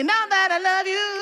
You 0.00 0.06
know 0.06 0.14
that 0.30 0.48
I 0.50 0.58
love 0.58 0.86
you. 0.86 1.19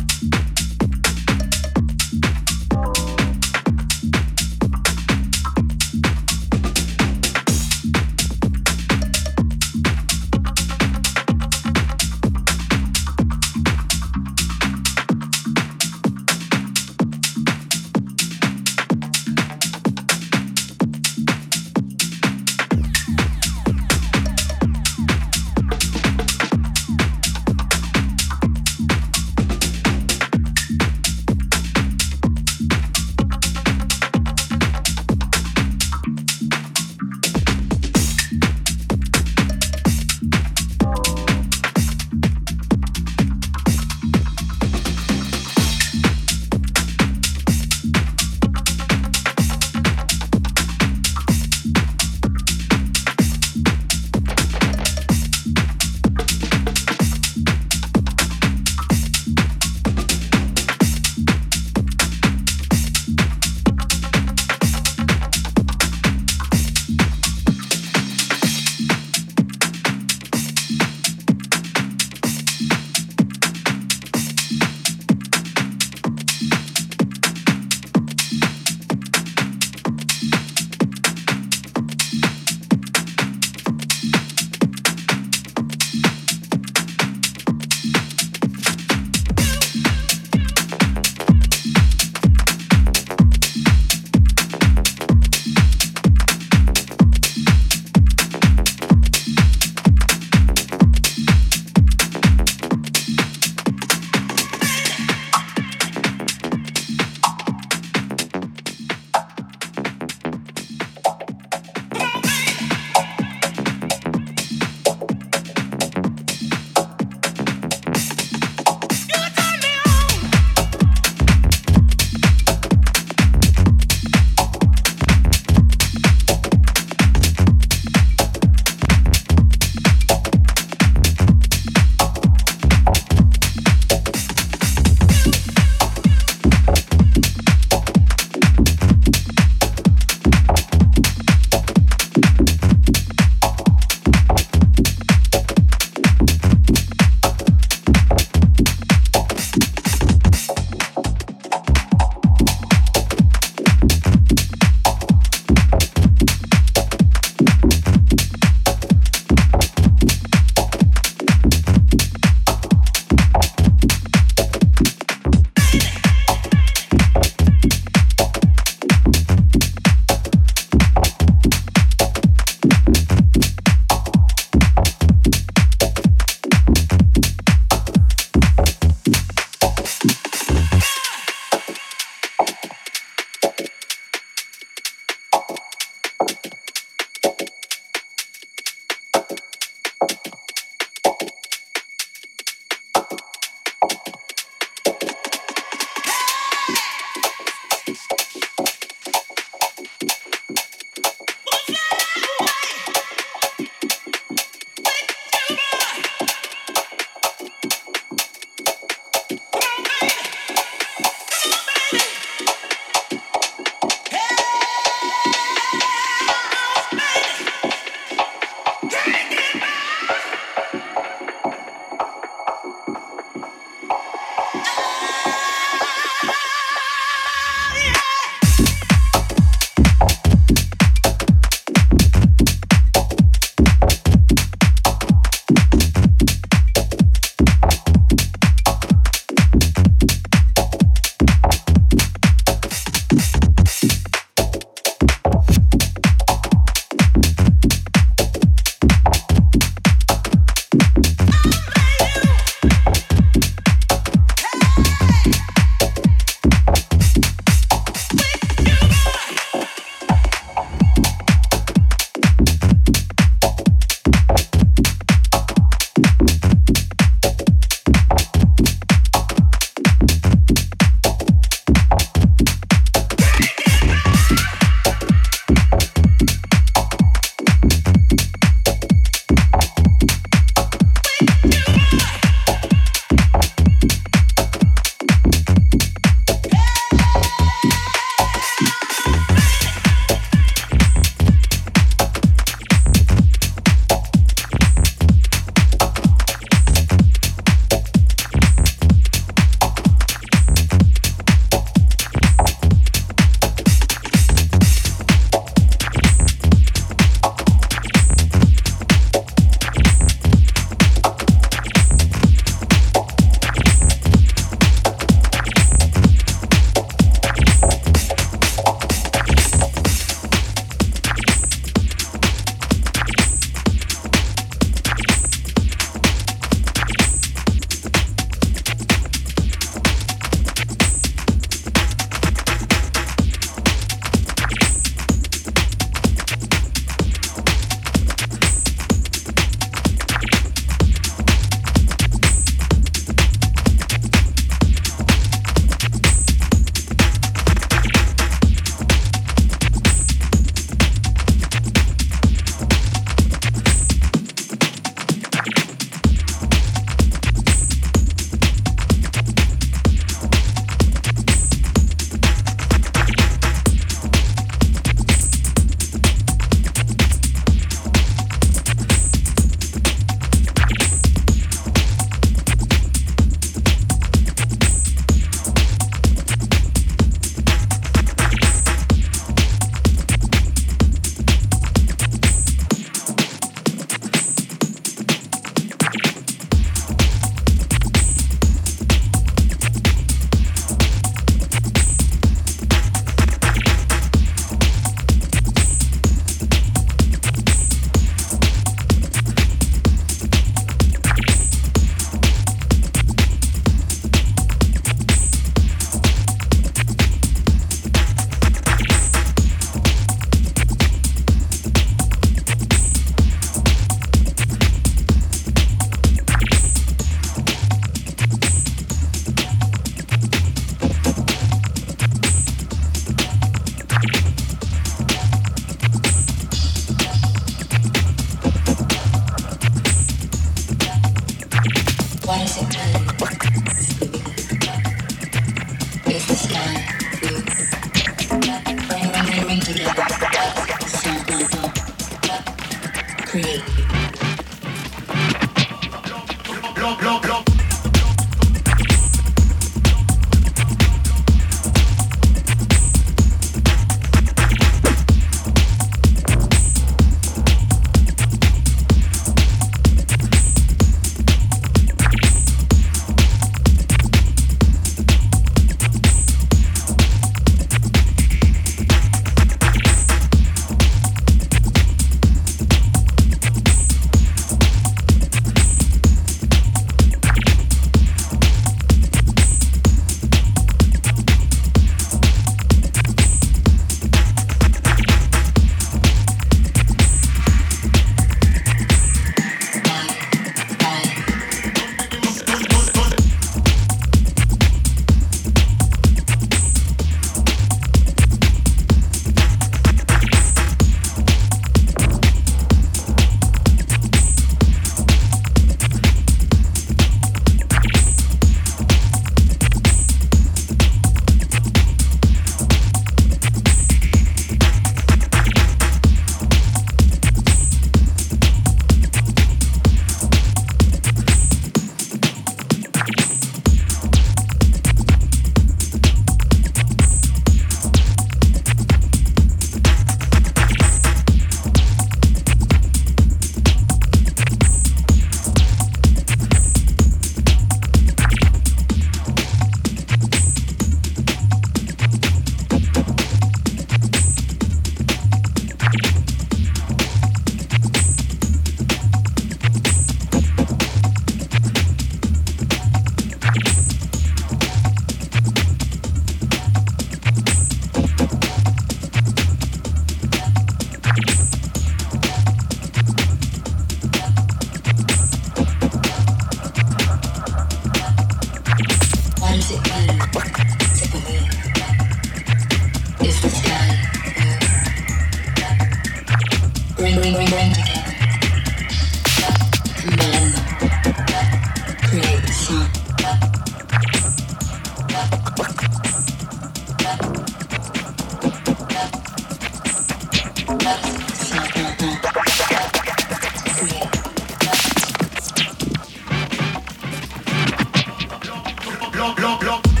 blanc, 599.21 599.37
blanc, 599.37 599.61
blanc. 599.61 600.00